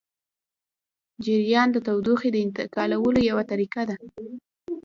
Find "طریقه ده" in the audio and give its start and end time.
3.51-3.95